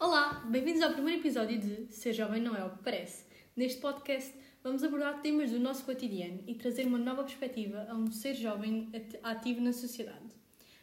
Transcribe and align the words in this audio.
Olá, 0.00 0.42
bem-vindos 0.48 0.80
ao 0.80 0.94
primeiro 0.94 1.20
episódio 1.20 1.58
de 1.58 1.92
Ser 1.92 2.14
Jovem 2.14 2.40
Não 2.40 2.56
É 2.56 2.64
o 2.64 2.70
que 2.70 2.82
Parece. 2.82 3.26
Neste 3.54 3.82
podcast 3.82 4.32
vamos 4.64 4.82
abordar 4.82 5.20
temas 5.20 5.50
do 5.50 5.60
nosso 5.60 5.84
cotidiano 5.84 6.42
e 6.46 6.54
trazer 6.54 6.86
uma 6.86 6.96
nova 6.96 7.22
perspectiva 7.22 7.86
a 7.86 7.94
um 7.94 8.10
ser 8.10 8.32
jovem 8.32 8.90
ativo 9.22 9.60
na 9.60 9.74
sociedade. 9.74 10.34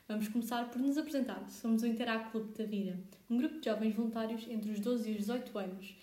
Vamos 0.07 0.27
começar 0.27 0.69
por 0.69 0.79
nos 0.79 0.99
apresentar. 0.99 1.49
Somos 1.49 1.81
o 1.81 1.87
Interact 1.87 2.29
Clube 2.29 2.55
da 2.55 2.63
Vida, 2.63 2.99
um 3.27 3.37
grupo 3.37 3.59
de 3.59 3.65
jovens 3.65 3.95
voluntários 3.95 4.47
entre 4.47 4.69
os 4.69 4.79
12 4.79 5.09
e 5.09 5.11
os 5.13 5.17
18 5.17 5.57
anos 5.57 5.95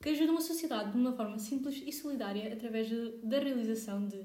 que 0.00 0.08
ajudam 0.08 0.38
a 0.38 0.40
sociedade 0.40 0.92
de 0.92 0.96
uma 0.96 1.12
forma 1.12 1.38
simples 1.38 1.82
e 1.86 1.92
solidária 1.92 2.50
através 2.50 2.88
da 3.22 3.38
realização 3.38 4.08
de 4.08 4.24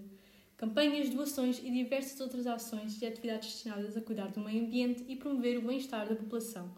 campanhas, 0.56 1.10
doações 1.10 1.60
e 1.60 1.70
diversas 1.70 2.22
outras 2.22 2.48
ações 2.48 3.02
e 3.02 3.06
atividades 3.06 3.52
destinadas 3.52 3.98
a 3.98 4.02
cuidar 4.02 4.32
do 4.32 4.40
meio 4.40 4.64
ambiente 4.64 5.04
e 5.10 5.18
promover 5.18 5.58
o 5.58 5.64
bem-estar 5.64 6.08
da 6.08 6.16
população. 6.16 6.72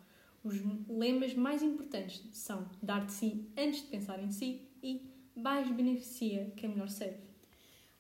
Os 0.44 0.56
lemas 0.90 1.34
mais 1.34 1.64
importantes 1.64 2.22
são 2.34 2.70
dar 2.82 3.06
de 3.06 3.14
si 3.14 3.48
antes 3.58 3.82
de 3.82 3.88
pensar 3.88 4.22
em 4.22 4.30
si 4.30 4.68
e 4.84 5.02
mais 5.36 5.70
beneficia 5.72 6.52
quem 6.58 6.70
melhor 6.70 6.90
serve. 6.90 7.18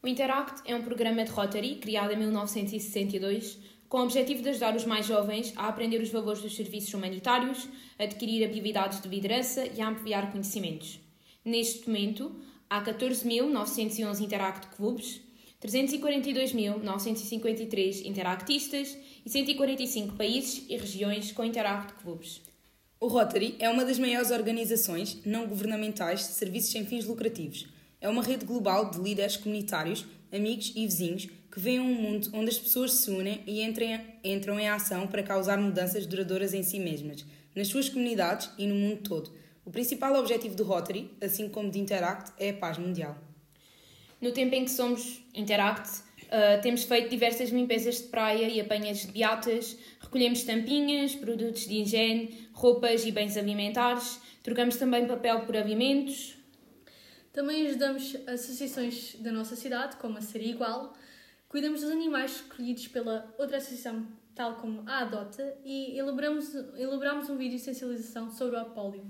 O 0.01 0.07
Interact 0.07 0.61
é 0.65 0.75
um 0.75 0.83
programa 0.83 1.23
de 1.23 1.31
Rotary 1.31 1.75
criado 1.77 2.11
em 2.11 2.17
1962 2.17 3.57
com 3.87 3.99
o 3.99 4.03
objetivo 4.03 4.41
de 4.41 4.49
ajudar 4.49 4.75
os 4.75 4.85
mais 4.85 5.05
jovens 5.05 5.53
a 5.55 5.67
aprender 5.67 6.01
os 6.01 6.09
valores 6.09 6.41
dos 6.41 6.55
serviços 6.55 6.93
humanitários, 6.93 7.69
adquirir 7.97 8.43
habilidades 8.43 8.99
de 8.99 9.07
liderança 9.07 9.65
e 9.65 9.79
a 9.79 9.87
ampliar 9.87 10.31
conhecimentos. 10.31 10.99
Neste 11.45 11.87
momento, 11.87 12.35
há 12.69 12.83
14.911 12.83 14.19
Interact 14.19 14.75
Clubes, 14.75 15.21
342.953 15.63 18.05
interactistas 18.05 18.97
e 19.25 19.29
145 19.29 20.15
países 20.15 20.65
e 20.67 20.75
regiões 20.75 21.31
com 21.31 21.45
Interact 21.45 21.93
Clubes. 22.03 22.41
O 22.99 23.07
Rotary 23.07 23.55
é 23.59 23.69
uma 23.69 23.85
das 23.85 23.97
maiores 23.97 24.29
organizações 24.31 25.19
não 25.25 25.47
governamentais 25.47 26.27
de 26.27 26.33
serviços 26.33 26.71
sem 26.71 26.85
fins 26.85 27.05
lucrativos. 27.05 27.65
É 28.01 28.09
uma 28.09 28.21
rede 28.21 28.43
global 28.45 28.91
de 28.91 28.99
líderes 28.99 29.37
comunitários, 29.37 30.05
amigos 30.31 30.73
e 30.75 30.85
vizinhos 30.85 31.29
que 31.51 31.59
veem 31.59 31.79
um 31.79 31.93
mundo 31.93 32.29
onde 32.33 32.49
as 32.49 32.59
pessoas 32.59 32.93
se 32.93 33.11
unem 33.11 33.41
e 33.45 33.61
entram 33.61 34.59
em 34.59 34.67
ação 34.67 35.07
para 35.07 35.23
causar 35.23 35.57
mudanças 35.57 36.05
duradouras 36.05 36.53
em 36.53 36.63
si 36.63 36.79
mesmas, 36.79 37.25
nas 37.55 37.67
suas 37.67 37.87
comunidades 37.87 38.49
e 38.57 38.67
no 38.67 38.75
mundo 38.75 39.01
todo. 39.01 39.31
O 39.63 39.71
principal 39.71 40.15
objetivo 40.15 40.55
do 40.55 40.63
Rotary, 40.63 41.09
assim 41.21 41.47
como 41.47 41.69
de 41.69 41.79
Interact, 41.79 42.33
é 42.37 42.49
a 42.49 42.53
paz 42.53 42.77
mundial. 42.77 43.17
No 44.23 44.31
tempo 44.31 44.55
em 44.55 44.63
que 44.63 44.71
somos 44.71 45.21
Interact, 45.35 45.99
uh, 45.99 46.61
temos 46.61 46.85
feito 46.85 47.09
diversas 47.09 47.49
limpezas 47.49 47.97
de 47.97 48.03
praia 48.03 48.47
e 48.47 48.61
apanhas 48.61 48.99
de 48.99 49.11
beatas, 49.11 49.77
recolhemos 49.99 50.43
tampinhas, 50.43 51.13
produtos 51.13 51.67
de 51.67 51.81
higiene, 51.81 52.47
roupas 52.53 53.05
e 53.05 53.11
bens 53.11 53.35
alimentares, 53.35 54.21
trocamos 54.41 54.77
também 54.77 55.05
papel 55.05 55.41
por 55.41 55.57
alimentos. 55.57 56.37
Também 57.33 57.67
ajudamos 57.67 58.15
associações 58.25 59.17
da 59.19 59.29
nossa 59.29 59.57
cidade, 59.57 59.97
como 59.97 60.17
a 60.17 60.21
Ser 60.21 60.41
Igual, 60.41 60.93
cuidamos 61.49 61.81
dos 61.81 61.91
animais 61.91 62.31
escolhidos 62.37 62.87
pela 62.87 63.35
outra 63.37 63.57
associação, 63.57 64.07
tal 64.33 64.55
como 64.55 64.89
a 64.89 64.99
Adota, 64.99 65.53
e 65.65 65.99
elaboramos, 65.99 66.55
elaboramos 66.77 67.29
um 67.29 67.35
vídeo 67.35 67.57
de 67.57 67.63
sensibilização 67.65 68.31
sobre 68.31 68.57
o 68.57 68.65
pólio. 68.67 69.05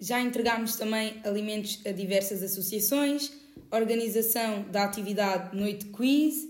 Já 0.00 0.20
entregámos 0.20 0.76
também 0.76 1.20
alimentos 1.24 1.80
a 1.84 1.90
diversas 1.90 2.42
associações, 2.42 3.32
organização 3.70 4.62
da 4.70 4.84
atividade 4.84 5.56
Noite 5.56 5.86
Quiz 5.86 6.46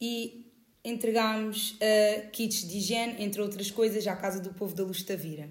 e 0.00 0.46
entregámos 0.84 1.72
uh, 1.72 2.30
kits 2.30 2.66
de 2.66 2.78
higiene, 2.78 3.16
entre 3.18 3.42
outras 3.42 3.70
coisas, 3.70 4.06
à 4.06 4.14
Casa 4.14 4.40
do 4.40 4.50
Povo 4.54 4.74
da 4.74 4.84
Luz 4.84 5.02
Tavira. 5.02 5.48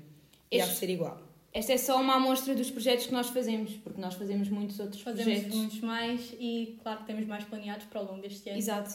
E 0.51 0.61
a 0.61 0.67
ser 0.67 0.89
igual. 0.89 1.21
Esta 1.53 1.73
é 1.73 1.77
só 1.77 2.01
uma 2.01 2.15
amostra 2.15 2.55
dos 2.55 2.71
projetos 2.71 3.05
que 3.05 3.13
nós 3.13 3.29
fazemos, 3.29 3.73
porque 3.77 3.99
nós 3.99 4.13
fazemos 4.15 4.49
muitos 4.49 4.79
outros 4.79 5.01
fazemos 5.01 5.23
projetos. 5.23 5.45
Fazemos 5.45 5.73
muitos 5.73 5.81
mais 5.81 6.33
e, 6.39 6.77
claro, 6.81 6.99
que 7.01 7.05
temos 7.05 7.25
mais 7.25 7.43
planeados 7.43 7.85
para 7.85 8.01
o 8.01 8.05
longo 8.05 8.21
deste 8.21 8.49
ano. 8.49 8.57
Exato. 8.57 8.91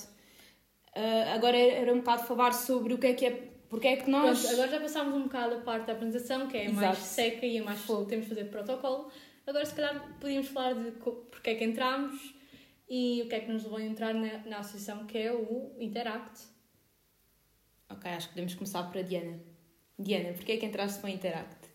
Uh, 0.97 1.31
agora 1.35 1.57
era 1.57 1.93
um 1.93 1.99
bocado 1.99 2.25
falar 2.25 2.53
sobre 2.53 2.95
o 2.95 2.99
que 2.99 3.07
é 3.07 3.15
que 3.15 3.27
é 3.27 3.49
porque 3.71 3.87
é 3.87 3.97
que 3.97 4.11
nós. 4.11 4.41
Pronto, 4.41 4.55
agora 4.55 4.69
já 4.69 4.81
passámos 4.81 5.15
um 5.15 5.23
bocado 5.23 5.55
a 5.55 5.61
parte 5.61 5.87
da 5.87 5.93
apresentação, 5.93 6.49
que 6.49 6.57
é 6.57 6.65
Exato. 6.65 6.81
mais 6.81 6.99
seca 6.99 7.47
e 7.47 7.57
é 7.57 7.63
mais 7.63 7.81
fogo. 7.81 8.05
Temos 8.05 8.27
de 8.27 8.35
fazer 8.35 8.51
protocolo. 8.51 9.11
Agora, 9.47 9.65
se 9.65 9.75
calhar, 9.75 10.19
podíamos 10.21 10.49
falar 10.49 10.75
de 10.75 10.91
porque 10.91 11.51
é 11.51 11.55
que 11.55 11.65
entramos 11.65 12.35
e 12.89 13.23
o 13.23 13.29
que 13.29 13.35
é 13.37 13.41
que 13.41 13.51
nos 13.51 13.63
levou 13.63 13.79
a 13.79 13.83
entrar 13.83 14.13
na, 14.13 14.39
na 14.39 14.59
associação, 14.59 15.07
que 15.07 15.17
é 15.17 15.33
o 15.33 15.73
Interact. 15.79 16.43
Ok, 17.89 18.11
acho 18.11 18.27
que 18.27 18.35
podemos 18.35 18.55
começar 18.55 18.83
por 18.83 18.99
a 18.99 19.03
Diana. 19.03 19.41
Diana, 19.97 20.33
porquê 20.33 20.53
é 20.53 20.57
que 20.57 20.67
entraste 20.67 20.99
para 20.99 21.09
o 21.09 21.13
Interact? 21.13 21.71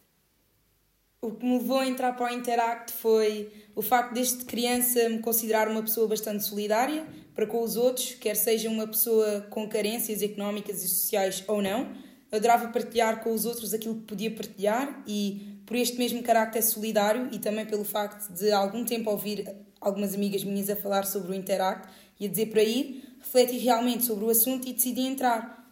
O 1.21 1.31
que 1.31 1.45
me 1.45 1.57
levou 1.57 1.79
a 1.79 1.87
entrar 1.87 2.13
para 2.13 2.31
o 2.31 2.35
Interact 2.35 2.91
foi 2.91 3.51
o 3.73 3.81
facto 3.81 4.13
desde 4.13 4.43
criança 4.43 5.07
me 5.09 5.19
considerar 5.19 5.69
uma 5.69 5.81
pessoa 5.81 6.07
bastante 6.07 6.43
solidária, 6.43 7.07
para 7.35 7.45
com 7.45 7.61
os 7.61 7.75
outros, 7.75 8.15
quer 8.15 8.35
seja 8.35 8.69
uma 8.69 8.87
pessoa 8.87 9.41
com 9.49 9.67
carências 9.67 10.21
económicas 10.21 10.81
e 10.81 10.87
sociais 10.87 11.43
ou 11.47 11.61
não. 11.61 11.93
Adorava 12.31 12.69
partilhar 12.69 13.21
com 13.21 13.33
os 13.33 13.45
outros 13.45 13.73
aquilo 13.73 13.95
que 13.95 14.03
podia 14.03 14.31
partilhar 14.31 15.03
e, 15.05 15.59
por 15.65 15.75
este 15.75 15.97
mesmo 15.97 16.23
carácter 16.23 16.63
solidário 16.63 17.29
e 17.31 17.37
também 17.37 17.65
pelo 17.65 17.83
facto 17.83 18.31
de 18.31 18.51
algum 18.51 18.85
tempo 18.85 19.09
ouvir 19.11 19.45
algumas 19.81 20.15
amigas 20.15 20.43
minhas 20.43 20.69
a 20.69 20.75
falar 20.75 21.05
sobre 21.05 21.31
o 21.31 21.35
Interact 21.35 21.89
e 22.19 22.25
a 22.25 22.29
dizer 22.29 22.47
por 22.47 22.59
aí, 22.59 23.03
refleti 23.19 23.57
realmente 23.57 24.05
sobre 24.05 24.25
o 24.25 24.29
assunto 24.29 24.67
e 24.67 24.73
decidi 24.73 25.01
entrar. 25.01 25.63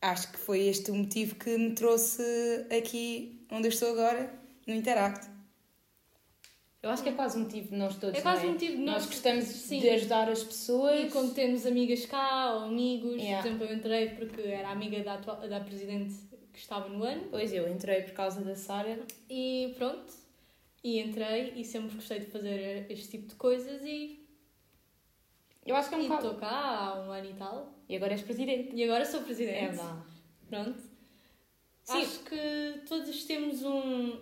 Acho 0.00 0.30
que 0.30 0.38
foi 0.38 0.60
este 0.60 0.90
o 0.90 0.94
motivo 0.94 1.34
que 1.34 1.56
me 1.58 1.72
trouxe 1.72 2.22
aqui 2.76 3.44
onde 3.50 3.66
eu 3.66 3.70
estou 3.70 3.90
agora, 3.90 4.32
no 4.66 4.74
Interact. 4.74 5.33
Eu 6.84 6.90
acho 6.90 7.02
que 7.02 7.08
é 7.08 7.12
quase 7.12 7.38
um 7.38 7.44
motivo 7.44 7.68
de 7.68 7.76
nós 7.76 7.96
todos. 7.96 8.18
É 8.18 8.20
quase 8.20 8.44
é? 8.44 8.46
um 8.46 8.52
motivo 8.52 8.76
de 8.76 8.82
nós. 8.82 8.94
Nós 8.96 9.06
gostamos 9.06 9.44
sim. 9.46 9.80
de 9.80 9.88
ajudar 9.88 10.28
as 10.28 10.44
pessoas. 10.44 11.06
E 11.06 11.08
quando 11.08 11.32
temos 11.32 11.64
amigas 11.64 12.04
cá 12.04 12.56
ou 12.56 12.64
amigos, 12.64 13.14
yeah. 13.14 13.40
por 13.40 13.48
exemplo, 13.48 13.66
eu 13.66 13.74
entrei 13.74 14.08
porque 14.10 14.42
era 14.42 14.68
amiga 14.68 15.02
da, 15.02 15.14
atual, 15.14 15.48
da 15.48 15.60
presidente 15.60 16.14
que 16.52 16.58
estava 16.58 16.86
no 16.90 17.02
ano. 17.02 17.22
Pois 17.30 17.54
eu 17.54 17.66
entrei 17.72 18.02
por 18.02 18.12
causa 18.12 18.42
da 18.42 18.54
Sara. 18.54 19.00
E 19.30 19.72
pronto. 19.78 20.12
E 20.82 21.00
entrei 21.00 21.54
e 21.56 21.64
sempre 21.64 21.94
gostei 21.94 22.18
de 22.18 22.26
fazer 22.26 22.84
este 22.90 23.12
tipo 23.12 23.28
de 23.28 23.34
coisas 23.36 23.80
e. 23.82 24.22
Eu 25.64 25.74
acho 25.76 25.88
que 25.88 25.94
é 25.94 25.98
um 25.98 26.02
E 26.02 26.12
estou 26.12 26.34
cá 26.34 26.50
há 26.50 27.00
um 27.00 27.10
ano 27.10 27.30
e 27.30 27.32
tal. 27.32 27.72
E 27.88 27.96
agora 27.96 28.12
és 28.12 28.20
presidente. 28.20 28.76
E 28.76 28.84
agora 28.84 29.06
sou 29.06 29.22
presidente. 29.22 29.56
É 29.56 29.68
verdade. 29.68 30.02
Pronto. 30.50 30.78
Sim. 31.82 32.02
Acho 32.02 32.18
que 32.24 32.80
todos 32.86 33.24
temos 33.24 33.62
um, 33.62 34.18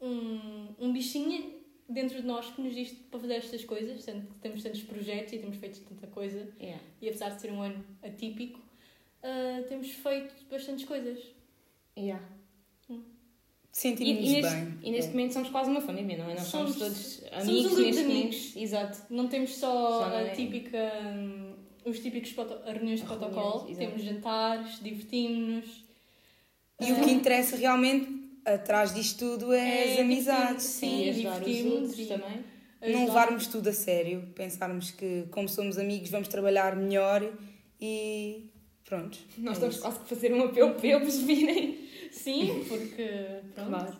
um, 0.00 0.74
um 0.78 0.90
bichinho 0.90 1.61
dentro 1.92 2.20
de 2.20 2.26
nós 2.26 2.50
que 2.50 2.60
nos 2.60 2.74
diz 2.74 2.92
para 3.10 3.20
fazer 3.20 3.34
estas 3.34 3.64
coisas, 3.64 4.02
sendo 4.02 4.26
que 4.26 4.38
temos 4.40 4.62
tantos 4.62 4.82
projetos 4.82 5.32
e 5.32 5.38
temos 5.38 5.56
feito 5.56 5.80
tanta 5.80 6.06
coisa, 6.08 6.48
yeah. 6.60 6.82
e 7.00 7.08
apesar 7.08 7.30
de 7.30 7.40
ser 7.40 7.52
um 7.52 7.62
ano 7.62 7.84
atípico, 8.02 8.58
uh, 8.58 9.62
temos 9.68 9.90
feito 9.90 10.34
bastantes 10.50 10.84
coisas. 10.84 11.18
Yeah. 11.96 12.24
Hum. 12.88 13.02
Sentimos 13.70 14.28
e, 14.28 14.38
e 14.38 14.42
bem. 14.42 14.78
E 14.82 14.90
neste 14.90 15.10
é. 15.10 15.14
momento 15.14 15.32
somos 15.32 15.48
quase 15.50 15.70
uma 15.70 15.80
família, 15.80 16.18
não 16.18 16.30
é? 16.30 16.34
Nós 16.34 16.44
somos, 16.44 16.74
somos 16.74 17.18
todos 17.20 17.32
amigos 17.32 17.62
somos 17.62 17.78
um 17.78 17.82
neste 17.82 18.02
amigos. 18.02 18.56
Exato. 18.56 18.98
Não 19.10 19.28
temos 19.28 19.54
só, 19.56 20.00
só 20.00 20.04
a 20.16 20.22
é. 20.22 20.30
típica, 20.30 20.92
um, 21.04 21.54
os 21.84 21.98
típicos 21.98 22.34
reuniões 22.66 23.00
de 23.00 23.06
protocolo, 23.06 23.74
temos 23.74 24.02
jantares, 24.02 24.82
divertimos-nos. 24.82 25.84
E 26.80 26.92
uh, 26.92 27.00
o 27.00 27.04
que 27.04 27.10
interessa 27.10 27.56
realmente 27.56 28.21
atrás 28.44 28.94
disto 28.94 29.18
tudo 29.18 29.52
é, 29.52 29.88
é 29.88 29.92
as 29.92 29.98
amizades. 30.00 30.64
Sim, 30.64 31.12
sim 31.12 31.12
divertirmos 31.12 31.96
também. 32.06 32.44
Não 32.80 33.06
levarmos 33.06 33.46
tudo 33.46 33.68
a 33.68 33.72
sério, 33.72 34.28
pensarmos 34.34 34.90
que, 34.90 35.26
como 35.30 35.48
somos 35.48 35.78
amigos, 35.78 36.10
vamos 36.10 36.26
trabalhar 36.26 36.74
melhor 36.74 37.22
e 37.80 38.50
pronto. 38.84 39.18
Nós 39.38 39.52
é 39.62 39.68
estamos 39.68 39.76
quase 39.78 40.00
que 40.00 40.08
fazer 40.08 40.34
um 40.34 40.44
apelo 40.44 40.74
para 40.74 40.88
eles 40.88 41.18
virem. 41.18 41.88
Sim, 42.10 42.64
porque 42.68 43.08
pronto. 43.54 43.68
Claro. 43.68 43.96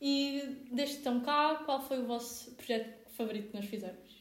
E 0.00 0.42
desde 0.70 0.94
que 0.94 1.00
estão 1.00 1.20
cá, 1.20 1.62
qual 1.64 1.82
foi 1.82 1.98
o 2.00 2.06
vosso 2.06 2.52
projeto 2.52 3.10
favorito 3.16 3.50
que 3.50 3.56
nós 3.56 3.64
fizemos? 3.64 4.18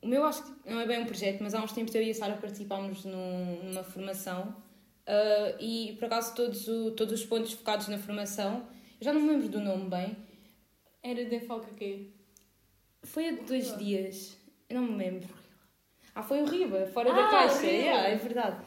O 0.00 0.06
meu 0.06 0.24
acho 0.24 0.44
que 0.44 0.70
não 0.70 0.78
é 0.78 0.86
bem 0.86 1.02
um 1.02 1.06
projeto, 1.06 1.42
mas 1.42 1.54
há 1.54 1.62
uns 1.62 1.72
tempos 1.72 1.94
eu 1.94 2.02
e 2.02 2.10
a 2.10 2.14
Sara 2.14 2.36
participámos 2.36 3.04
num, 3.04 3.64
numa 3.64 3.82
formação 3.82 4.54
Uh, 5.08 5.56
e 5.58 5.96
por 5.98 6.04
acaso 6.04 6.34
todos, 6.34 6.68
o, 6.68 6.90
todos 6.90 7.18
os 7.18 7.26
pontos 7.26 7.54
focados 7.54 7.88
na 7.88 7.96
formação, 7.96 8.68
eu 9.00 9.04
já 9.06 9.12
não 9.12 9.22
me 9.22 9.30
lembro 9.30 9.48
do 9.48 9.58
nome 9.58 9.88
bem. 9.88 10.14
Era 11.02 11.24
de 11.24 11.40
foca 11.40 11.68
quê? 11.74 12.08
Foi 13.02 13.26
há 13.26 13.32
dois 13.32 13.74
dias, 13.78 14.36
eu 14.68 14.78
não 14.78 14.86
me 14.86 14.98
lembro. 14.98 15.28
Ah, 16.14 16.22
foi 16.22 16.42
o 16.42 16.44
Riba, 16.44 16.86
fora 16.88 17.10
ah, 17.10 17.14
da 17.14 17.28
caixa, 17.30 17.66
yeah, 17.66 18.08
é 18.08 18.16
verdade. 18.16 18.60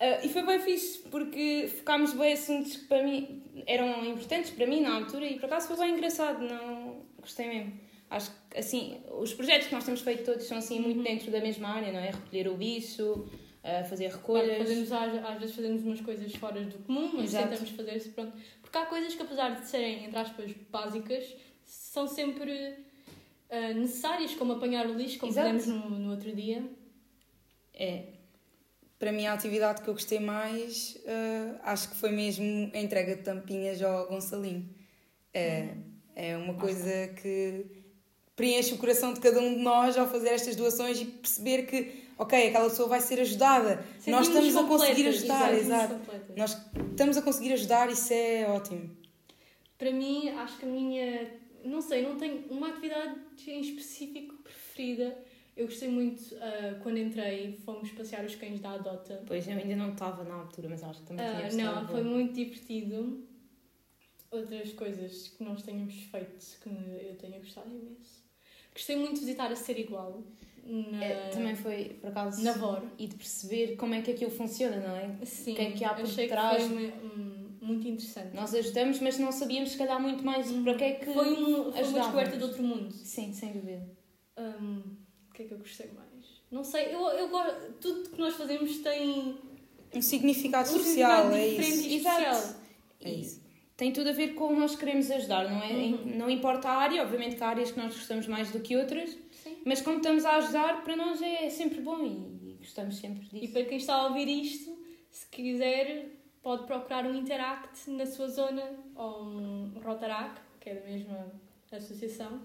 Uh, 0.00 0.24
e 0.24 0.28
foi 0.28 0.46
bem 0.46 0.60
fixe, 0.60 1.00
porque 1.10 1.68
focámos 1.78 2.12
bem 2.12 2.32
assuntos 2.32 2.76
que 2.76 2.84
para 2.86 3.02
mim 3.02 3.42
eram 3.66 4.04
importantes 4.06 4.52
para 4.52 4.66
mim 4.68 4.80
na 4.80 4.94
altura 4.94 5.26
e 5.26 5.34
por 5.34 5.46
acaso 5.46 5.66
foi 5.66 5.78
bem 5.78 5.94
engraçado, 5.94 6.44
não 6.44 7.02
gostei 7.20 7.48
mesmo. 7.48 7.72
Acho 8.08 8.30
que 8.30 8.58
assim, 8.58 9.00
os 9.10 9.34
projetos 9.34 9.66
que 9.66 9.74
nós 9.74 9.84
temos 9.84 10.00
feito 10.00 10.24
todos 10.24 10.44
são 10.46 10.58
assim 10.58 10.78
muito 10.78 10.98
uhum. 10.98 11.02
dentro 11.02 11.32
da 11.32 11.40
mesma 11.40 11.70
área, 11.70 11.90
não 11.90 11.98
é? 11.98 12.10
Recolher 12.10 12.46
o 12.46 12.56
bicho, 12.56 13.26
a 13.80 13.84
fazer 13.84 14.08
Claro, 14.10 14.18
recolhas. 14.46 14.58
fazemos, 14.58 14.92
às, 14.92 15.24
às 15.24 15.40
vezes 15.40 15.54
fazemos 15.56 15.82
umas 15.82 16.00
coisas 16.00 16.34
fora 16.34 16.60
do 16.64 16.78
comum, 16.84 17.10
mas 17.14 17.24
Exato. 17.24 17.48
tentamos 17.48 17.70
fazer 17.70 17.96
isso, 17.96 18.10
pronto. 18.10 18.32
Porque 18.62 18.78
há 18.78 18.86
coisas 18.86 19.14
que, 19.14 19.22
apesar 19.22 19.60
de 19.60 19.66
serem, 19.66 20.04
entre 20.04 20.18
aspas, 20.18 20.52
básicas, 20.70 21.36
são 21.64 22.06
sempre 22.06 22.74
ah, 23.50 23.72
necessárias, 23.74 24.34
como 24.34 24.52
apanhar 24.54 24.86
o 24.86 24.94
lixo, 24.94 25.18
como 25.18 25.32
Exato. 25.32 25.50
fizemos 25.58 25.66
no, 25.84 25.90
no 25.98 26.10
outro 26.10 26.34
dia. 26.34 26.62
É, 27.74 28.04
Para 28.98 29.12
mim, 29.12 29.26
a 29.26 29.32
atividade 29.34 29.82
que 29.82 29.88
eu 29.88 29.94
gostei 29.94 30.18
mais, 30.18 30.98
eh, 31.06 31.54
acho 31.62 31.90
que 31.90 31.94
foi 31.96 32.10
mesmo 32.10 32.68
a 32.74 32.78
entrega 32.78 33.14
de 33.14 33.22
tampinhas 33.22 33.80
ao 33.80 34.08
Gonçalinho. 34.08 34.68
É, 35.32 35.68
é 36.16 36.36
uma 36.36 36.54
coisa 36.54 37.06
que 37.22 37.64
preenche 38.38 38.72
o 38.72 38.78
coração 38.78 39.12
de 39.12 39.18
cada 39.20 39.40
um 39.40 39.54
de 39.56 39.60
nós 39.60 39.98
ao 39.98 40.08
fazer 40.08 40.28
estas 40.28 40.54
doações 40.54 41.00
e 41.00 41.04
perceber 41.04 41.66
que, 41.66 42.04
ok, 42.16 42.48
aquela 42.48 42.70
pessoa 42.70 42.88
vai 42.88 43.00
ser 43.00 43.18
ajudada. 43.20 43.84
nós 44.06 44.26
Sentimos 44.26 44.28
estamos 44.28 44.56
a 44.56 44.64
conseguir 44.64 45.06
ajudar, 45.08 45.54
exato. 45.54 46.00
Nós 46.36 46.56
estamos 46.92 47.16
a 47.16 47.22
conseguir 47.22 47.52
ajudar, 47.54 47.90
isso 47.90 48.12
é 48.12 48.46
ótimo. 48.48 48.96
Para 49.76 49.90
mim, 49.92 50.28
acho 50.30 50.56
que 50.58 50.64
a 50.64 50.68
minha. 50.68 51.30
Não 51.64 51.80
sei, 51.82 52.02
não 52.02 52.16
tenho 52.16 52.44
uma 52.48 52.68
atividade 52.68 53.16
em 53.48 53.60
específico 53.60 54.34
preferida. 54.44 55.18
Eu 55.56 55.66
gostei 55.66 55.88
muito 55.88 56.22
ah, 56.40 56.78
quando 56.80 56.98
entrei, 56.98 57.58
fomos 57.64 57.90
passear 57.90 58.24
os 58.24 58.36
cães 58.36 58.60
da 58.60 58.70
Adota. 58.74 59.24
pois 59.26 59.46
eu 59.48 59.54
ainda 59.58 59.74
não 59.74 59.90
estava 59.92 60.22
na 60.22 60.34
altura, 60.36 60.68
mas 60.68 60.84
acho 60.84 61.00
que 61.00 61.06
também 61.08 61.26
tinha 61.26 61.38
Ah, 61.38 61.42
gostado. 61.50 61.80
não, 61.82 61.88
foi 61.88 62.02
muito 62.04 62.32
divertido. 62.34 63.26
Outras 64.30 64.72
coisas 64.74 65.28
que 65.28 65.42
nós 65.42 65.62
tenhamos 65.62 65.94
feito 65.94 66.46
que 66.62 66.68
eu 66.68 67.16
tenha 67.16 67.38
gostado 67.38 67.70
imenso. 67.70 68.27
Gostei 68.78 68.94
muito 68.96 69.14
de 69.14 69.20
visitar 69.20 69.50
a 69.50 69.56
Ser 69.56 69.76
Igual. 69.76 70.22
Na, 70.64 71.04
É, 71.04 71.30
também 71.30 71.56
foi, 71.56 71.96
por 72.00 72.10
acaso, 72.10 72.44
na 72.44 72.52
VOR. 72.52 72.82
e 72.96 73.08
de 73.08 73.16
perceber 73.16 73.74
como 73.76 73.92
é 73.94 74.02
que 74.02 74.12
aquilo 74.12 74.30
funciona, 74.30 74.76
não 74.76 74.94
é? 74.94 75.16
Sim, 75.26 75.52
O 75.52 75.56
que 75.56 75.62
é 75.62 75.70
que 75.72 75.84
há 75.84 75.94
por 75.94 76.08
trás? 76.08 76.62
que 76.62 76.68
foi 76.68 76.92
hum, 77.02 77.48
muito 77.60 77.88
interessante. 77.88 78.36
Nós 78.36 78.54
ajudamos, 78.54 79.00
mas 79.00 79.18
não 79.18 79.32
sabíamos 79.32 79.72
se 79.72 79.78
calhar 79.78 80.00
muito 80.00 80.22
mais 80.24 80.48
para 80.52 80.74
que 80.74 80.84
é 80.84 80.92
que 80.92 81.06
Foi, 81.06 81.32
um, 81.32 81.72
foi 81.72 81.82
uma 81.82 81.98
descoberta 82.00 82.36
de 82.36 82.44
outro 82.44 82.62
mundo. 82.62 82.92
Sim, 82.94 83.32
sem 83.32 83.52
dúvida. 83.52 83.82
Hum, 84.38 84.82
o 85.28 85.34
que 85.34 85.42
é 85.42 85.46
que 85.46 85.54
eu 85.54 85.58
gostei 85.58 85.90
mais? 85.92 86.08
Não 86.50 86.62
sei, 86.62 86.94
eu, 86.94 87.00
eu 87.08 87.28
gosto. 87.30 87.72
Tudo 87.80 88.10
que 88.10 88.20
nós 88.20 88.34
fazemos 88.34 88.76
tem 88.78 89.36
Um 89.92 90.02
significado 90.02 90.68
um 90.70 90.78
social, 90.78 91.32
significado 91.32 91.34
é 91.34 91.48
isso. 91.48 91.88
e 91.88 91.96
Exato. 91.96 92.20
especial. 92.22 92.54
É 93.00 93.10
isso. 93.10 93.47
Tem 93.78 93.92
tudo 93.92 94.10
a 94.10 94.12
ver 94.12 94.34
com 94.34 94.52
nós 94.56 94.74
queremos 94.74 95.08
ajudar, 95.08 95.48
não 95.48 95.62
é? 95.62 95.70
Uhum. 95.72 96.16
Não 96.16 96.28
importa 96.28 96.68
a 96.68 96.76
área, 96.78 97.00
obviamente 97.00 97.36
que 97.36 97.44
há 97.44 97.48
áreas 97.48 97.70
que 97.70 97.78
nós 97.78 97.94
gostamos 97.94 98.26
mais 98.26 98.50
do 98.50 98.58
que 98.58 98.76
outras, 98.76 99.16
Sim. 99.44 99.56
mas 99.64 99.80
como 99.80 99.98
estamos 99.98 100.24
a 100.24 100.34
ajudar, 100.38 100.82
para 100.82 100.96
nós 100.96 101.22
é 101.22 101.48
sempre 101.48 101.80
bom 101.80 102.04
e, 102.04 102.50
e 102.50 102.56
gostamos 102.58 102.96
sempre 102.96 103.24
E 103.32 103.40
disso. 103.40 103.52
para 103.52 103.64
quem 103.66 103.76
está 103.78 103.94
a 103.94 104.06
ouvir 104.08 104.26
isto, 104.26 104.76
se 105.12 105.28
quiser, 105.28 106.08
pode 106.42 106.66
procurar 106.66 107.06
um 107.06 107.14
Interact 107.14 107.88
na 107.90 108.04
sua 108.04 108.26
zona 108.26 108.68
ou 108.96 109.22
um 109.28 109.72
Rotaract, 109.84 110.40
que 110.58 110.70
é 110.70 110.74
da 110.74 110.84
mesma 110.84 111.32
associação, 111.70 112.40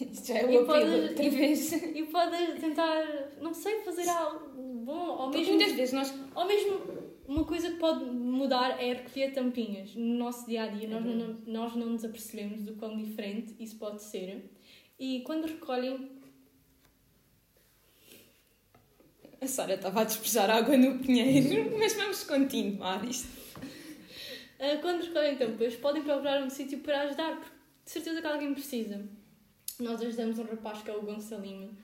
Isto 0.00 0.28
já 0.28 0.36
é 0.38 0.52
E 0.54 0.56
o 0.56 0.62
apelo, 0.62 0.66
pode- 0.66 1.08
outra 1.10 1.30
vez. 1.30 1.72
e 1.72 2.02
pode 2.04 2.52
tentar, 2.60 3.04
não 3.42 3.52
sei, 3.52 3.80
fazer 3.80 4.08
algo 4.08 4.48
bom 4.86 4.92
ou 5.08 5.16
Porque 5.24 5.38
mesmo, 5.40 5.54
muitas 5.56 5.72
vezes 5.74 5.92
nós 5.92 6.14
ou 6.34 6.46
mesmo 6.46 6.99
uma 7.30 7.44
coisa 7.44 7.70
que 7.70 7.76
pode 7.76 8.04
mudar 8.04 8.82
é 8.82 8.92
recolher 8.92 9.32
tampinhas. 9.32 9.94
No 9.94 10.14
nosso 10.18 10.46
dia 10.48 10.64
a 10.64 10.66
dia, 10.66 10.88
nós, 10.88 11.04
Uhum. 11.04 11.16
não, 11.16 11.28
nós 11.46 11.76
não 11.76 11.86
nos 11.90 12.04
apercebemos 12.04 12.62
do 12.62 12.74
quão 12.74 12.96
diferente 12.96 13.54
isso 13.60 13.76
pode 13.76 14.02
ser. 14.02 14.50
E 14.98 15.20
quando 15.20 15.46
recolhem 15.46 16.10
A 19.40 19.46
Sara 19.46 19.74
estava 19.74 20.02
a 20.02 20.04
despejar 20.04 20.50
água 20.50 20.76
no 20.76 20.98
pinheiro, 20.98 21.78
mas 21.78 21.94
vamos 21.94 22.24
continuar 22.24 23.02
isto. 23.08 23.28
Ah, 24.58 24.76
quando 24.82 25.02
recolhem 25.02 25.36
tampas, 25.36 25.74
podem 25.76 26.02
procurar 26.02 26.42
um 26.42 26.50
sítio 26.50 26.80
para 26.80 27.02
ajudar, 27.02 27.36
porque 27.36 27.54
de 27.84 27.90
certeza 27.90 28.20
que 28.20 28.26
alguém 28.26 28.52
precisa. 28.52 29.02
Nós 29.78 30.02
ajudamos 30.02 30.38
um 30.38 30.42
rapaz 30.44 30.82
que 30.82 30.90
é 30.90 30.94
o 30.94 31.00
Gonçalinho, 31.00 31.74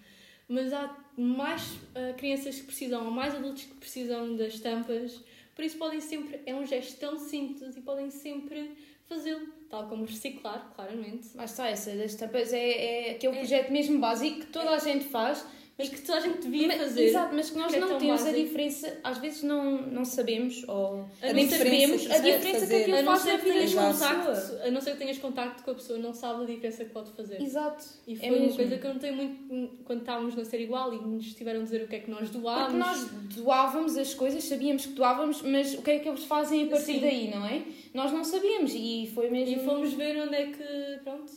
mas 0.46 0.70
há 0.74 0.94
mais 1.16 1.78
ah, 1.94 2.12
crianças 2.12 2.56
que 2.56 2.66
precisam, 2.66 3.06
ou 3.06 3.10
mais 3.10 3.34
adultos 3.34 3.62
que 3.64 3.74
precisam 3.76 4.36
das 4.36 4.60
tampas, 4.60 5.24
por 5.56 5.64
isso 5.64 5.76
podem 5.78 6.00
sempre, 6.00 6.40
é 6.46 6.54
um 6.54 6.64
gesto 6.64 7.00
tão 7.00 7.18
simples 7.18 7.76
e 7.76 7.80
podem 7.80 8.10
sempre 8.10 8.76
fazê-lo, 9.08 9.46
tal 9.68 9.88
como 9.88 10.04
reciclar, 10.04 10.70
claramente. 10.76 11.34
Lá 11.34 11.44
está, 11.46 11.68
essa 11.68 11.90
tampas 12.18 12.52
é, 12.52 13.08
é 13.08 13.10
aquele 13.12 13.34
É. 13.34 13.38
projeto 13.38 13.70
mesmo 13.72 13.98
básico 13.98 14.40
que 14.40 14.46
toda 14.46 14.70
a 14.70 14.78
gente 14.78 15.06
faz. 15.06 15.44
Mas 15.78 15.90
que 15.90 16.00
toda 16.00 16.16
a 16.16 16.20
gente 16.22 16.38
devia 16.38 16.68
Mas- 16.68 16.78
fazer. 16.78 17.04
Exato, 17.04 17.34
mas 17.34 17.50
que 17.50 17.58
nós 17.58 17.70
que 17.70 17.76
é 17.76 17.80
não 17.80 17.88
tão 17.88 17.98
temos 17.98 18.22
a 18.22 18.24
básico. 18.24 18.42
diferença, 18.44 18.98
às 19.04 19.18
vezes 19.18 19.42
não, 19.42 19.82
não 19.82 20.04
sabemos 20.06 20.64
ou 20.66 21.04
A 21.20 21.32
nem 21.34 21.44
não 21.44 21.50
percebemos 21.50 22.10
a 22.10 22.18
diferença 22.18 22.66
que 22.66 22.74
aquilo 22.76 22.96
A 22.96 23.02
não 23.02 23.12
faz 23.12 23.24
na 23.26 23.30
ser 23.32 23.38
que 23.38 23.44
vida 23.52 23.60
pessoa. 23.60 23.92
contacto, 23.92 24.62
a 24.66 24.70
não 24.70 24.80
ser 24.80 24.90
que 24.92 24.96
tenhas 24.96 25.18
contacto 25.18 25.62
com 25.62 25.70
a 25.70 25.74
pessoa, 25.74 25.98
não 25.98 26.14
sabe 26.14 26.44
a 26.44 26.46
diferença 26.46 26.82
que 26.84 26.90
pode 26.92 27.10
fazer. 27.12 27.42
Exato. 27.42 27.84
E 28.06 28.14
É 28.14 28.16
foi 28.16 28.28
uma 28.30 28.38
mesmo. 28.38 28.56
coisa 28.56 28.78
que 28.78 28.86
eu 28.86 28.94
notei 28.94 29.10
muito 29.12 29.84
quando 29.84 30.00
estávamos 30.00 30.34
na 30.34 30.44
ser 30.46 30.60
igual 30.62 30.94
e 30.94 30.98
nos 30.98 31.26
estiveram 31.26 31.60
a 31.60 31.64
dizer 31.64 31.82
o 31.82 31.88
que 31.88 31.96
é 31.96 31.98
que 32.00 32.10
nós 32.10 32.20
Porque 32.20 32.38
doámos. 32.38 32.72
nós 32.78 33.04
doávamos 33.36 33.98
as 33.98 34.14
coisas, 34.14 34.44
sabíamos 34.44 34.86
que 34.86 34.92
doávamos, 34.94 35.42
mas 35.42 35.74
o 35.74 35.82
que 35.82 35.90
é 35.90 35.98
que 35.98 36.08
eles 36.08 36.24
fazem 36.24 36.62
a 36.62 36.66
partir 36.68 36.94
Sim. 36.94 37.00
daí, 37.00 37.30
não 37.30 37.44
é? 37.44 37.62
Nós 37.92 38.10
não 38.12 38.24
sabíamos 38.24 38.72
e 38.74 39.10
foi 39.14 39.28
mesmo. 39.28 39.56
E 39.60 39.64
fomos 39.64 39.92
ver 39.92 40.16
onde 40.22 40.34
é 40.34 40.46
que, 40.46 41.00
pronto, 41.04 41.30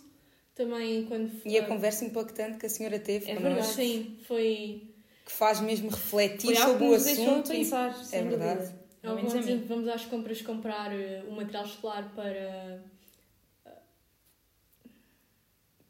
também 0.59 1.06
quando... 1.06 1.31
E 1.45 1.57
a 1.57 1.65
conversa 1.65 2.03
impactante 2.03 2.57
que 2.57 2.65
a 2.65 2.69
senhora 2.69 3.00
teve 3.00 3.31
É 3.31 3.35
verdade. 3.35 3.65
Sim, 3.67 4.17
foi... 4.27 4.94
que 5.25 5.31
faz 5.31 5.61
mesmo 5.61 5.89
refletir 5.89 6.53
foi 6.53 6.56
sobre 6.57 6.83
o 6.85 6.94
assunto. 6.94 7.53
e- 7.53 7.57
pensar, 7.59 7.94
sem 8.03 8.27
verdade. 8.27 8.59
dúvida. 8.59 8.79
A 9.01 9.13
Vamos, 9.13 9.33
mim. 9.45 9.65
vamos 9.65 9.88
às 9.88 10.03
compras 10.06 10.41
comprar 10.41 10.91
eh, 10.91 11.23
o 11.29 11.31
material 11.31 11.63
escolar 11.63 12.11
para... 12.13 12.83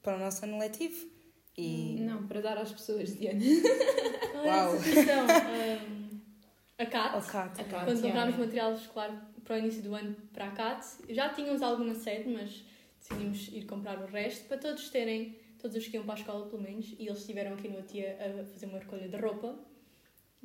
para 0.03 0.15
o 0.15 0.19
nosso 0.19 0.45
ano 0.45 0.59
letivo. 0.59 1.07
E 1.57 1.97
Não, 2.01 2.27
para 2.27 2.39
dar 2.41 2.57
às 2.59 2.71
pessoas, 2.71 3.17
Diana. 3.17 3.41
É 3.43 4.37
Uau. 4.47 4.47
a 4.47 4.65
associação? 4.75 5.23
Ahm, 5.23 6.19
a 6.77 6.85
CAT. 6.85 7.25
CAT. 7.27 7.61
A 7.61 7.63
Cátia. 7.63 7.85
Quando 7.85 8.01
comprámos 8.03 8.37
material 8.37 8.73
escolar 8.75 9.31
para 9.43 9.55
o 9.55 9.57
início 9.59 9.81
do 9.81 9.95
ano 9.95 10.15
para 10.31 10.45
a 10.45 10.51
CAT, 10.51 10.85
já 11.09 11.29
tínhamos 11.29 11.61
alguma 11.63 11.95
sede, 11.95 12.29
mas 12.29 12.63
decidimos 13.09 13.47
ir 13.49 13.65
comprar 13.65 13.99
o 14.01 14.05
resto 14.07 14.47
para 14.47 14.57
todos 14.57 14.89
terem, 14.89 15.35
todos 15.59 15.75
os 15.75 15.87
que 15.87 15.97
iam 15.97 16.05
para 16.05 16.15
a 16.15 16.17
escola 16.17 16.45
pelo 16.47 16.61
menos, 16.61 16.93
e 16.97 17.07
eles 17.07 17.19
estiveram 17.19 17.53
aqui 17.53 17.67
no 17.67 17.79
Atia 17.79 18.17
a 18.19 18.45
fazer 18.45 18.65
uma 18.67 18.79
recolha 18.79 19.07
de 19.07 19.17
roupa 19.17 19.57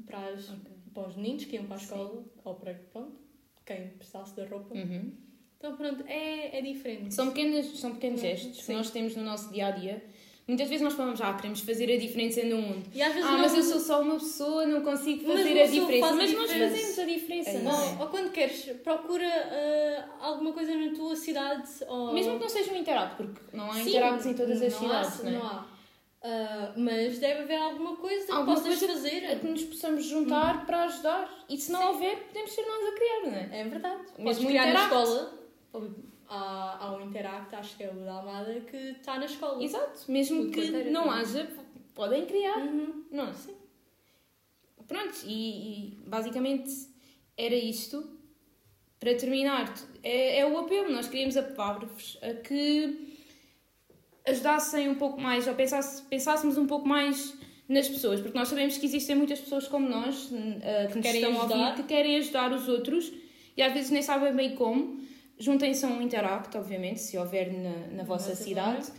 para, 0.06 0.28
as- 0.31 0.50
para 0.93 1.08
os 1.08 1.16
meninos 1.16 1.44
que 1.44 1.56
iam 1.56 1.66
para 1.66 1.76
a 1.76 1.81
escola, 1.81 2.25
ou 2.44 2.55
para 2.55 2.75
pronto, 2.93 3.19
quem 3.64 3.88
precisasse 3.90 4.34
da 4.37 4.44
roupa. 4.46 4.75
Uhum. 4.75 5.12
Então 5.58 5.76
pronto, 5.76 6.05
é, 6.06 6.58
é 6.58 6.62
diferente. 6.62 7.15
São, 7.15 7.29
pequenas, 7.29 7.67
são 7.79 7.94
pequenos 7.94 8.20
gestos 8.20 8.58
que 8.58 8.65
sim. 8.65 8.74
nós 8.74 8.91
temos 8.91 9.17
no 9.17 9.22
nosso 9.22 9.50
dia 9.53 9.69
a 9.69 9.70
dia. 9.70 10.05
Muitas 10.46 10.69
vezes 10.69 10.82
nós 10.84 10.93
falamos, 10.93 11.20
ah, 11.22 11.32
queremos 11.32 11.60
fazer 11.60 11.91
a 11.91 11.96
diferença 11.96 12.43
no 12.43 12.58
mundo. 12.58 12.86
E 12.93 13.01
às 13.03 13.15
vezes 13.15 13.27
Ah, 13.29 13.32
não- 13.32 13.39
mas 13.41 13.55
eu 13.56 13.63
sou 13.63 13.81
só 13.81 14.03
uma 14.03 14.17
pessoa, 14.17 14.67
não 14.67 14.82
consigo 14.82 15.24
fazer 15.24 15.58
a 15.63 15.67
diferença. 15.67 16.01
faz 16.06 16.13
a 16.13 16.17
Mas 16.17 16.32
nós 16.34 16.48
diferença. 16.51 16.77
fazemos 16.77 16.98
a 16.98 17.05
diferença, 17.05 17.51
É 17.51 17.58
não 17.63 17.70
é? 17.72 17.96
ou, 18.03 18.08
quando 18.08 18.31
queres, 18.31 18.63
procura 18.84 19.27
ah, 19.27 20.05
alguma 20.27 20.53
coisa 20.53 20.74
na 20.74 20.93
tua 20.94 21.17
cidade. 21.17 21.67
Ou... 21.89 22.13
Mesmo 22.13 22.34
que 22.34 22.41
não 22.43 22.48
seja 22.51 22.72
um 22.72 22.77
interacto, 22.77 23.17
porque 23.17 23.41
não 23.56 23.70
há 23.72 23.81
interactos 23.81 24.27
em 24.27 24.34
todas 24.34 24.60
as 24.60 24.72
não 24.74 24.81
cidades, 24.81 25.20
há, 25.20 25.22
não 25.22 25.31
é? 25.31 25.32
não 25.32 25.46
há. 25.46 25.67
Ah, 26.27 26.72
mas 26.77 27.19
deve 27.19 27.41
haver 27.43 27.56
alguma 27.58 27.96
coisa 27.96 28.34
Alguma 28.34 28.56
que 28.56 28.63
possas 28.63 28.79
coisa 28.81 28.94
fazer. 28.94 29.27
A 29.27 29.36
que 29.36 29.46
nos 29.46 29.63
possamos 29.65 30.05
juntar 30.05 30.65
para 30.67 30.84
ajudar. 30.84 31.44
E 31.48 31.56
se 31.58 31.70
não 31.72 31.81
Sim. 31.81 31.86
houver, 31.89 32.17
podemos 32.29 32.51
ser 32.53 32.63
nós 32.67 32.86
a 32.89 32.93
criar, 32.93 33.20
não 33.31 33.39
é? 33.39 33.60
É 33.60 33.65
verdade. 33.65 33.96
Mesmo 34.19 34.24
Podes 34.24 34.44
criar 34.44 34.72
na 34.74 34.82
escola. 34.84 35.32
Há, 36.28 36.78
há 36.81 36.96
um 36.96 37.02
Interact, 37.06 37.54
acho 37.54 37.76
que 37.76 37.84
é 37.84 37.90
o 37.90 37.94
da 38.04 38.14
Almada, 38.14 38.60
que 38.60 38.76
está 38.76 39.19
na 39.19 39.26
escola. 39.26 39.62
Exato. 39.62 40.10
Mesmo 40.10 40.50
que 40.50 40.60
quarteira, 40.62 40.90
não 40.90 41.04
também. 41.04 41.20
haja, 41.20 41.48
podem 41.94 42.26
criar. 42.26 42.58
Uhum. 42.58 43.04
Não, 43.10 43.32
sim. 43.34 43.54
Pronto, 44.86 45.14
e, 45.24 45.94
e 45.94 45.98
basicamente 46.06 46.70
era 47.36 47.54
isto. 47.54 48.19
Para 48.98 49.14
terminar, 49.16 49.72
é, 50.02 50.38
é 50.40 50.46
o 50.46 50.56
apelo. 50.58 50.90
Nós 50.90 51.08
queríamos 51.08 51.36
apelar-vos 51.36 52.19
a 52.22 52.34
que 52.34 53.12
ajudassem 54.26 54.88
um 54.88 54.94
pouco 54.94 55.20
mais, 55.20 55.46
ou 55.46 55.54
pensasse, 55.54 56.02
pensássemos 56.04 56.56
um 56.56 56.66
pouco 56.66 56.88
mais 56.88 57.36
nas 57.69 57.88
pessoas, 57.88 58.20
porque 58.20 58.36
nós 58.38 58.48
sabemos 58.48 58.76
que 58.78 58.86
existem 58.86 59.16
muitas 59.16 59.40
pessoas 59.40 59.66
como 59.69 59.88
nós 59.88 60.31
eh, 60.62 60.86
que 60.88 60.96
nos 60.96 61.06
Querem 61.06 61.24
ajudar. 61.24 61.43
ouvir, 61.43 61.74
que 61.76 61.82
querem 61.82 62.16
ajudar 62.16 62.52
os 62.52 62.69
outros 62.69 63.12
e 63.56 63.62
às 63.62 63.72
vezes 63.72 63.90
nem 63.90 64.02
sabem 64.02 64.34
bem 64.34 64.54
como. 64.54 65.02
Juntem-se 65.38 65.84
a 65.84 65.88
um 65.88 66.00
Interact, 66.00 66.56
obviamente, 66.56 67.00
se 67.00 67.19
houver 67.19 67.53
na, 67.53 67.86
na 67.88 68.05
vossa 68.05 68.34
cidade. 68.34 68.93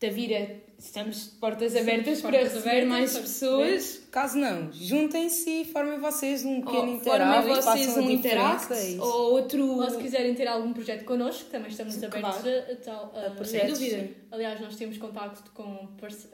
Da 0.00 0.10
Vira 0.10 0.60
estamos 0.78 1.24
de 1.24 1.30
portas 1.38 1.74
abertas 1.76 2.20
portas 2.20 2.22
para 2.22 2.38
receber 2.54 2.70
abertas 2.70 2.88
mais 2.88 3.18
pessoas. 3.18 4.06
Caso 4.10 4.38
não, 4.38 4.72
juntem-se 4.72 5.50
e 5.60 5.64
formem 5.66 5.98
vocês 5.98 6.42
um 6.44 6.60
pequeno 6.62 6.78
Ou 6.78 6.94
interact, 6.94 7.34
formem 7.46 7.62
vocês 7.62 7.98
a 7.98 8.00
um 8.00 8.10
interact 8.10 8.60
diferença, 8.68 8.96
é 8.96 9.00
ou 9.00 9.32
outro. 9.32 9.66
Ou 9.66 9.90
se 9.90 9.98
quiserem 9.98 10.34
ter 10.34 10.46
algum 10.48 10.72
projeto 10.72 11.04
connosco, 11.04 11.44
também 11.50 11.68
estamos 11.70 11.96
Claro. 11.96 12.26
abertos 12.26 12.46
a, 12.46 12.72
a 12.72 12.76
tal. 12.76 13.12
a- 13.14 13.30
projetos, 13.30 13.78
Sem 13.78 13.88
dúvida. 13.90 14.08
sim. 14.08 14.14
Aliás, 14.32 14.60
nós 14.60 14.76
temos 14.76 14.96
contacto 14.98 15.50
com, 15.52 15.88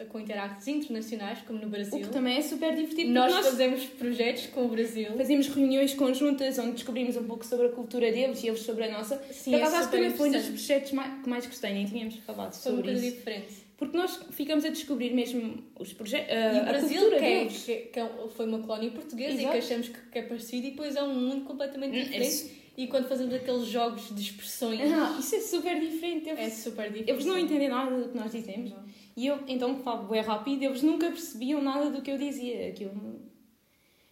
com 0.08 0.20
interactos 0.20 0.66
internacionais, 0.68 1.38
como 1.46 1.58
no 1.58 1.66
O 1.66 1.70
Brasil. 1.70 1.99
que 2.00 2.08
também 2.08 2.38
é 2.38 2.42
super 2.42 2.70
divertido 2.70 2.94
porque 3.02 3.08
Nós 3.08 3.32
nós 3.34 3.46
fazemos 3.46 3.84
projetos 3.84 4.46
com 4.46 4.64
o 4.64 4.68
Brasil. 4.68 5.16
fazemos 5.16 5.49
reuniões 5.49 5.94
conjuntas 5.94 6.58
onde 6.58 6.72
descobrimos 6.72 7.16
um 7.16 7.25
pouco 7.25 7.44
sobre 7.44 7.66
a 7.66 7.70
cultura 7.70 8.12
deles 8.12 8.42
e 8.44 8.49
eles 8.49 8.61
sobre 8.62 8.84
a 8.84 8.92
nossa. 8.92 9.20
Sim, 9.32 9.50
Por 9.50 9.58
é 9.58 9.62
acaso 9.62 9.76
acho 9.76 9.88
que 9.90 9.96
também 9.96 10.11
foi 10.12 10.28
um 10.28 10.32
dos 10.32 10.46
projetos 10.46 10.92
mais- 10.92 11.22
que 11.22 11.28
mais 11.28 11.46
gostei, 11.46 11.72
nem 11.72 11.84
tínhamos 11.87 12.14
falado 12.18 12.52
Foi 12.54 12.72
uma 12.72 12.78
sobre 12.78 12.92
coisa 12.92 13.06
isso. 13.06 13.16
diferente. 13.16 13.62
Porque 13.82 13.96
nós 13.96 14.20
ficamos 14.30 14.64
a 14.64 14.68
descobrir 14.68 15.12
mesmo 15.12 15.62
os 15.78 15.92
projetos. 15.92 16.30
E 16.32 16.58
a 16.58 16.62
o 16.62 16.64
Brasil, 16.64 17.08
que, 17.10 17.14
é, 17.16 17.46
que, 17.46 17.76
que 17.92 18.00
é- 18.00 18.10
foi 18.36 18.46
uma 18.46 18.60
colónia 18.60 18.90
portuguesa 18.90 19.32
e 19.32 19.40
Exato. 19.40 19.52
que 19.52 19.58
achamos 19.58 19.88
que, 19.88 19.98
que 20.10 20.18
é 20.18 20.22
parecido, 20.22 20.66
e 20.66 20.70
depois 20.70 20.94
é 20.96 21.02
um 21.02 21.14
mundo 21.14 21.44
completamente 21.44 21.98
Hum, 21.98 22.02
diferente. 22.04 22.28
isso- 22.28 22.62
E 22.76 22.86
quando 22.86 23.06
fazemos 23.06 23.34
aqueles 23.34 23.66
jogos 23.66 24.14
de 24.14 24.22
expressões, 24.22 24.80
Ah, 24.80 25.16
isso 25.18 25.34
é 25.34 25.40
super 25.40 25.78
diferente. 25.78 26.28
Eles, 26.30 26.40
é 26.40 26.48
super 26.50 26.90
difícil. 26.90 27.14
eles 27.14 27.24
não 27.26 27.38
entendem 27.38 27.68
nada 27.68 27.94
do 28.00 28.08
que 28.08 28.16
nós 28.16 28.32
dizemos. 28.32 28.70
Não. 28.70 28.82
E 29.14 29.26
eu, 29.26 29.38
então, 29.46 29.74
que 29.74 29.82
falo 29.82 30.08
bem 30.08 30.22
rápido, 30.22 30.62
eles 30.62 30.80
nunca 30.82 31.08
percebiam 31.08 31.60
nada 31.60 31.90
do 31.90 32.00
que 32.00 32.10
eu 32.10 32.16
dizia. 32.16 32.68
Aquilo... 32.68 33.20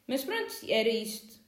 Mas 0.06 0.24
pronto, 0.24 0.52
era 0.68 0.88
isto. 0.88 1.40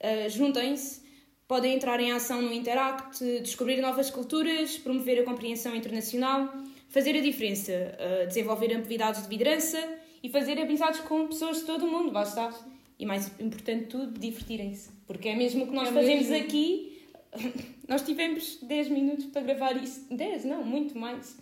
Ah, 0.00 0.28
Juntem-se, 0.28 1.02
podem 1.48 1.74
entrar 1.74 1.98
em 1.98 2.12
ação 2.12 2.40
no 2.40 2.52
Interact, 2.52 3.18
descobrir 3.40 3.80
novas 3.80 4.08
culturas, 4.10 4.78
promover 4.78 5.18
a 5.20 5.24
compreensão 5.24 5.74
internacional, 5.74 6.52
fazer 6.90 7.16
a 7.16 7.20
diferença, 7.22 7.72
ah, 7.98 8.26
desenvolver 8.26 8.74
habilidades 8.74 9.22
de 9.22 9.30
liderança 9.30 9.78
e 10.22 10.28
fazer 10.28 10.58
amizades 10.60 11.00
com 11.00 11.26
pessoas 11.28 11.60
de 11.60 11.64
todo 11.64 11.86
o 11.86 11.90
mundo, 11.90 12.12
lá 12.12 12.24
está. 12.24 12.52
E 12.98 13.06
mais 13.06 13.28
importante 13.40 13.84
de 13.84 13.86
tudo, 13.86 14.20
divertirem-se. 14.20 14.90
Porque 15.06 15.30
é 15.30 15.34
mesmo 15.34 15.64
o 15.64 15.68
que 15.68 15.72
nós 15.74 15.88
É 15.88 15.92
fazemos 15.92 16.28
mesmo. 16.28 16.44
aqui. 16.46 17.00
Nós 17.88 18.02
tivemos 18.02 18.58
10 18.62 18.88
minutos 18.88 19.24
para 19.26 19.40
gravar 19.42 19.72
isso. 19.82 20.04
10, 20.10 20.44
não, 20.44 20.62
muito 20.64 20.98
mais. 20.98 21.36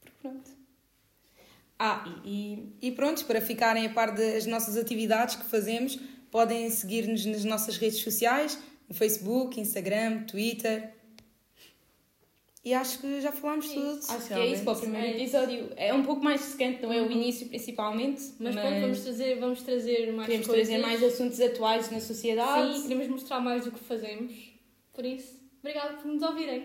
Porque 0.00 0.16
pronto. 0.20 0.50
Ah, 1.78 2.04
e, 2.24 2.70
E 2.82 2.90
pronto, 2.90 3.24
para 3.26 3.40
ficarem 3.40 3.86
a 3.86 3.90
par 3.90 4.14
das 4.14 4.46
nossas 4.46 4.76
atividades 4.76 5.36
que 5.36 5.44
fazemos, 5.44 5.98
podem 6.30 6.68
seguir-nos 6.70 7.24
nas 7.26 7.44
nossas 7.44 7.76
redes 7.76 7.98
sociais, 8.00 8.58
no 8.88 8.94
Facebook, 8.94 9.60
Instagram, 9.60 10.24
Twitter. 10.24 10.92
E 12.66 12.74
acho 12.74 12.98
que 12.98 13.20
já 13.20 13.30
falámos 13.30 13.68
tudo. 13.68 14.00
acho 14.08 14.26
que 14.26 14.34
é 14.34 14.46
isso 14.48 14.64
para 14.64 14.72
o 14.72 14.80
primeiro 14.80 15.06
É. 15.06 15.10
episódio. 15.22 15.68
É 15.76 15.94
um 15.94 16.02
pouco 16.02 16.24
mais 16.24 16.40
secante, 16.40 16.82
não 16.82 16.92
é 16.92 17.00
o 17.00 17.08
início 17.08 17.46
principalmente. 17.46 18.20
Mas, 18.40 18.56
pronto, 18.56 18.80
vamos 18.80 19.00
trazer, 19.04 19.38
vamos 19.38 19.62
trazer 19.62 20.12
mais 20.12 20.26
queremos 20.26 20.46
coisas. 20.48 20.66
trazer 20.68 20.82
mais 20.82 21.00
assuntos 21.04 21.40
atuais 21.40 21.90
na 21.92 22.00
sociedade. 22.00 22.74
Sim, 22.74 22.82
queremos 22.82 23.06
mostrar 23.06 23.38
mais 23.38 23.64
do 23.64 23.70
que 23.70 23.78
fazemos. 23.78 24.32
Por 24.92 25.04
isso, 25.04 25.40
obrigada 25.60 25.94
por 25.94 26.06
nos 26.10 26.20
ouvirem. 26.22 26.64